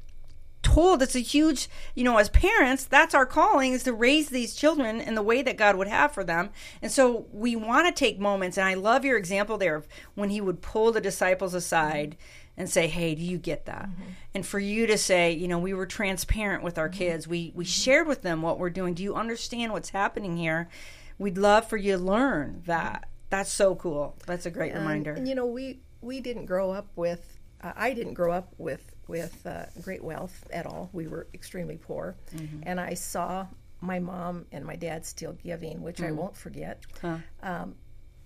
[0.61, 4.53] told it's a huge you know as parents that's our calling is to raise these
[4.53, 6.49] children in the way that god would have for them.
[6.81, 10.29] And so we want to take moments and i love your example there of when
[10.29, 12.15] he would pull the disciples aside
[12.57, 13.89] and say hey do you get that?
[13.89, 14.11] Mm-hmm.
[14.35, 16.97] and for you to say you know we were transparent with our mm-hmm.
[16.97, 17.27] kids.
[17.27, 18.93] We we shared with them what we're doing.
[18.93, 20.69] Do you understand what's happening here?
[21.17, 23.07] We'd love for you to learn that.
[23.29, 24.17] That's so cool.
[24.25, 25.13] That's a great reminder.
[25.13, 28.90] and you know we we didn't grow up with uh, i didn't grow up with
[29.11, 30.89] with uh, great wealth at all.
[30.93, 32.15] We were extremely poor.
[32.33, 32.61] Mm-hmm.
[32.63, 33.45] And I saw
[33.81, 36.07] my mom and my dad still giving, which mm.
[36.07, 36.81] I won't forget.
[37.01, 37.17] Huh.
[37.43, 37.75] Um,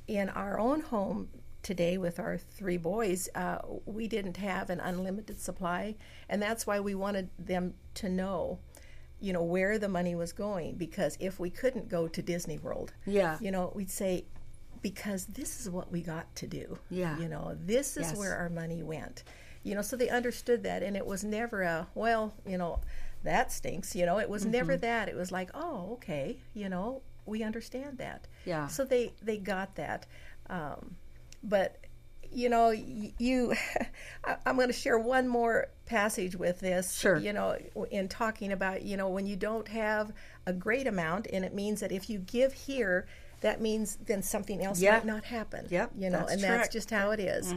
[0.08, 1.30] in our own home
[1.64, 5.96] today with our three boys, uh, we didn't have an unlimited supply.
[6.30, 8.60] And that's why we wanted them to know
[9.22, 12.92] you know where the money was going because if we couldn't go to Disney World
[13.06, 14.26] yeah you know we'd say
[14.82, 18.18] because this is what we got to do yeah you know this is yes.
[18.18, 19.24] where our money went
[19.66, 22.80] you know so they understood that and it was never a well you know
[23.24, 24.52] that stinks you know it was mm-hmm.
[24.52, 29.12] never that it was like oh okay you know we understand that yeah so they
[29.22, 30.06] they got that
[30.50, 30.96] um,
[31.44, 31.78] but
[32.32, 33.54] you know you
[34.46, 37.58] i'm going to share one more passage with this sure you know
[37.92, 40.12] in talking about you know when you don't have
[40.46, 43.08] a great amount and it means that if you give here
[43.42, 44.94] that means then something else Yeah.
[44.94, 45.68] might not happen.
[45.70, 46.52] Yep, you know, that's and correct.
[46.52, 46.62] Mm-hmm.
[46.62, 47.54] that's just how it is.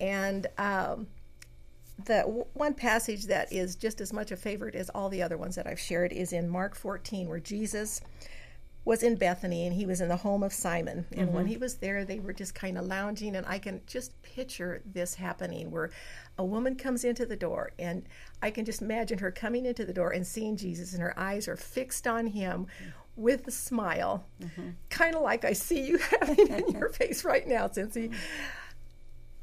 [0.00, 1.08] And um,
[2.02, 5.36] the w- one passage that is just as much a favorite as all the other
[5.36, 8.00] ones that I've shared is in Mark 14, where Jesus
[8.84, 11.06] was in Bethany and he was in the home of Simon.
[11.16, 11.52] And when mm-hmm.
[11.52, 13.34] he was there, they were just kind of lounging.
[13.36, 15.90] And I can just picture this happening where
[16.36, 18.02] a woman comes into the door, and
[18.42, 21.48] I can just imagine her coming into the door and seeing Jesus, and her eyes
[21.48, 22.66] are fixed on him
[23.16, 24.70] with a smile, mm-hmm.
[24.90, 28.14] kind of like I see you having in your face right now, Cynci mm-hmm.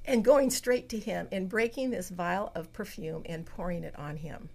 [0.05, 4.17] And going straight to him and breaking this vial of perfume and pouring it on
[4.17, 4.49] him.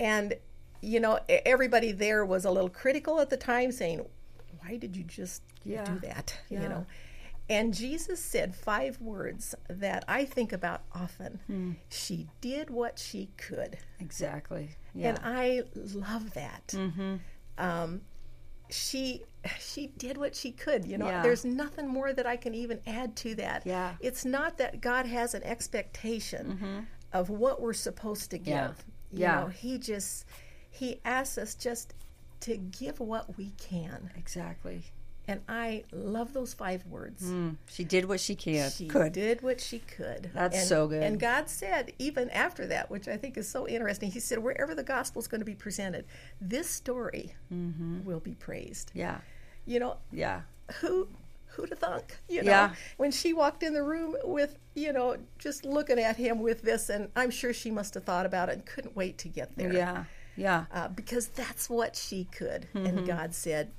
[0.00, 0.34] And,
[0.80, 4.04] you know, everybody there was a little critical at the time, saying,
[4.60, 5.84] Why did you just Yeah.
[5.84, 6.38] do that?
[6.48, 6.62] Yeah.
[6.62, 6.86] You know?
[7.50, 11.40] And Jesus said five words that I think about often.
[11.46, 11.72] Hmm.
[11.90, 13.76] She did what she could.
[14.00, 14.70] Exactly.
[14.94, 15.10] Yeah.
[15.10, 16.68] And I love that.
[16.68, 17.16] mm-hmm.
[17.58, 18.00] Um,
[18.70, 19.22] she
[19.60, 21.22] she did what she could you know Yeah.
[21.22, 23.94] there's nothing more that i can even add to that Yeah.
[24.00, 29.18] it's not that god has an expectation of what we're supposed to give Mm-hmm.
[29.18, 29.18] Yeah.
[29.18, 29.40] you Yeah.
[29.42, 30.24] know he just
[30.70, 31.94] he asks us just
[32.40, 34.82] to give what we can Exactly.
[35.26, 37.56] And i love those five words Mm.
[37.68, 38.70] She did what she can.
[38.70, 39.12] she Could.
[39.12, 40.30] did what she could.
[40.34, 41.02] That's And- so good.
[41.02, 44.74] And God said, even after that, which I think is so interesting, He said, wherever
[44.74, 46.04] the gospel is going to be presented,
[46.40, 48.04] this story Mm-hmm.
[48.04, 48.90] will be praised.
[48.94, 49.18] Yeah.
[49.66, 50.42] You know, Yeah.
[50.80, 51.08] who
[51.46, 52.16] who to thunk?
[52.28, 52.74] You know, Yeah.
[52.96, 56.88] when she walked in the room with, you know, just looking at him with this,
[56.90, 59.72] and I'm sure she must have thought about it and couldn't wait to get there.
[59.72, 60.04] Yeah.
[60.36, 60.64] Yeah.
[60.72, 62.66] Uh, because that's what she could.
[62.74, 62.86] Mm-hmm.
[62.86, 63.70] And God said,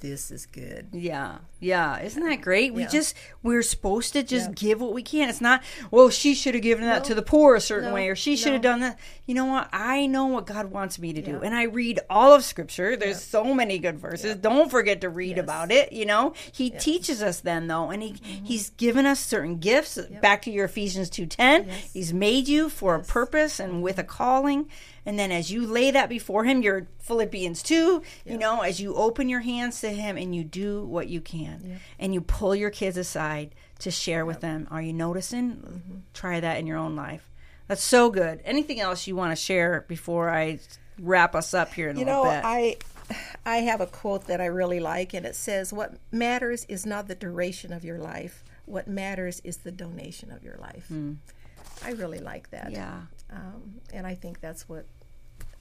[0.00, 0.88] this is good.
[0.92, 2.00] Yeah, yeah.
[2.00, 2.72] Isn't that great?
[2.74, 2.88] We Yeah.
[2.88, 4.54] just we're supposed to just Yeah.
[4.54, 5.28] give what we can.
[5.28, 7.08] It's not well, she should have given that No.
[7.08, 7.94] to the poor a certain No.
[7.94, 8.70] way, or she should have No.
[8.70, 8.98] done that.
[9.26, 9.68] You know what?
[9.72, 11.40] I know what God wants me to do, Yeah.
[11.42, 12.96] and I read all of Scripture.
[12.96, 14.36] There's so many good verses.
[14.36, 15.44] Don't forget to read Yes.
[15.44, 15.92] about it.
[15.92, 18.44] You know, He teaches us then though, and He Mm-hmm.
[18.44, 19.98] He's given us certain gifts.
[20.22, 21.66] Back to your Ephesians two ten.
[21.68, 21.90] Yes.
[21.92, 24.66] He's made you for a purpose and with a calling.
[25.08, 28.94] And then as you lay that before him, you're Philippians 2, you know, as you
[28.94, 32.68] open your hands to him and you do what you can and you pull your
[32.68, 34.68] kids aside to share with them.
[34.70, 35.52] Are you noticing?
[35.52, 35.96] Mm-hmm.
[36.12, 37.26] Try that in your own life.
[37.68, 38.42] That's so good.
[38.44, 40.58] Anything else you want to share before I
[40.98, 42.42] wrap us up here in a You little know, bit?
[42.44, 42.76] I
[43.46, 47.08] I have a quote that I really like, and it says, "What matters is not
[47.08, 48.44] the duration of your life.
[48.66, 50.92] What matters is the donation of your life."
[51.82, 52.72] I really like that.
[52.72, 53.02] Yeah.
[53.30, 54.84] um, and I think that's what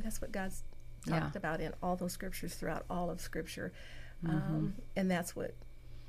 [0.08, 0.64] that's what God's
[1.06, 1.20] Yeah.
[1.20, 3.72] talked about in all those scriptures throughout all of Scripture,
[4.26, 4.36] Mm-hmm.
[4.36, 5.54] um, and that's what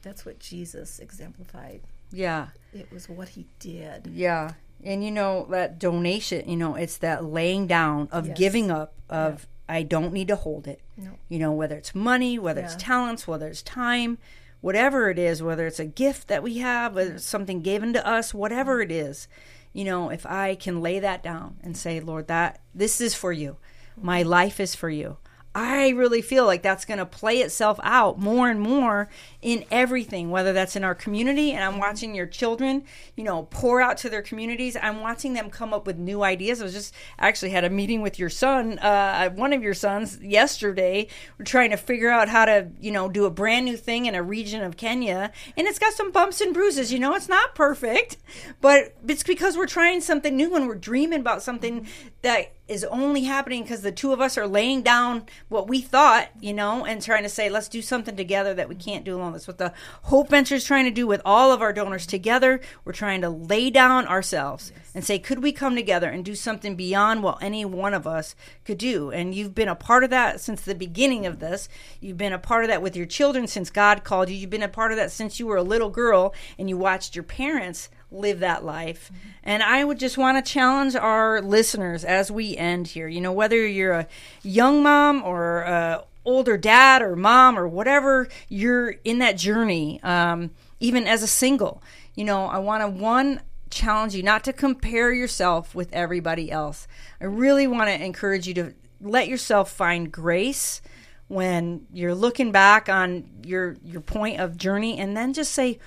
[0.02, 1.80] that's what Jesus exemplified.
[2.12, 2.48] Yeah.
[2.72, 4.06] It was what He did.
[4.14, 4.52] Yeah.
[4.84, 8.38] And you know, that donation, you know, it's that laying down of Yes.
[8.38, 10.80] giving up of I don't need to hold it.
[10.96, 11.11] No.
[11.28, 14.16] You know, whether it's money, whether it's talents, whether it's time,
[14.61, 18.06] whatever it is, whether it's a gift that we have, whether it's something given to
[18.06, 19.28] us, whatever it is,
[19.74, 23.32] you know, if I can lay that down and say, Lord, that this is for
[23.32, 23.58] you.
[24.02, 25.18] My life is for you.
[25.54, 29.08] I really feel like that's going to play itself out more and more
[29.42, 32.84] in everything, whether that's in our community and I'm watching your children,
[33.16, 34.76] you know, pour out to their communities.
[34.80, 36.61] I'm watching them come up with new ideas.
[36.61, 40.20] I was just actually had a meeting with your son, uh, one of your sons
[40.22, 41.08] yesterday.
[41.38, 44.14] We're trying to figure out how to, you know, do a brand new thing in
[44.14, 45.32] a region of Kenya.
[45.56, 48.18] And it's got some bumps and bruises, you know, it's not perfect,
[48.61, 51.88] but it's because we're trying something new and we're dreaming about something
[52.22, 56.28] that is only happening because the two of us are laying down what we thought,
[56.40, 59.33] you know, and trying to say, let's do something together that we can't do alone.
[59.33, 62.61] That's what the Hope Venture is trying to do with all of our donors together.
[62.85, 66.76] We're trying to lay down ourselves and say, could we come together and do something
[66.76, 69.11] beyond what any one of us could do?
[69.11, 71.68] And you've been a part of that since the beginning of this.
[72.00, 74.37] You've been a part of that with your children since God called you.
[74.37, 77.16] You've been a part of that since you were a little girl and you watched
[77.16, 79.10] your parents live that life.
[79.42, 83.08] And I would just want to challenge our listeners as we end here.
[83.08, 84.06] You know, whether you're a
[84.42, 90.50] young mom or a older dad or mom or whatever you're in that journey, um,
[90.80, 91.82] even as a single,
[92.14, 93.40] you know, I want to one
[93.70, 96.88] challenge you not to compare yourself with everybody else.
[97.20, 100.80] I really want to encourage you to let yourself find grace
[101.28, 105.78] when you're looking back on your your point of journey and then just say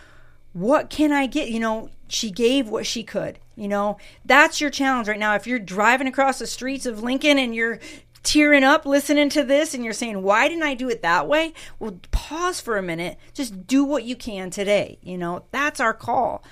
[0.54, 1.50] what can I get?
[1.50, 3.40] You know, she gave what she could.
[3.56, 5.36] You know, that's your challenge right now.
[5.36, 7.80] If you're driving across the streets of Lincoln and you're
[8.24, 11.54] tearing up listening to this and you're saying, why didn't I do it that way?
[11.80, 13.18] Well, pause for a minute.
[13.34, 15.00] Just do what you can today.
[15.02, 16.44] You know, that's our call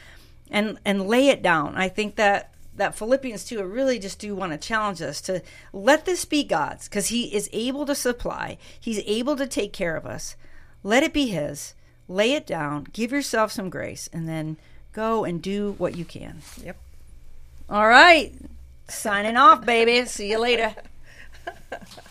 [0.50, 1.76] and, and lay it down.
[1.76, 5.44] I think that that Philippians 2 I really just do want to challenge us to
[5.74, 9.96] let this be God's because He is able to supply, He's able to take care
[9.98, 10.38] of us.
[10.82, 11.76] Let it be His.
[12.10, 14.58] Lay it down, give yourself some grace, and then
[14.92, 16.42] go and do what you can.
[16.62, 16.76] Yep.
[17.70, 18.34] All right.
[18.90, 20.06] Signing off, baby.
[20.06, 20.76] See you later.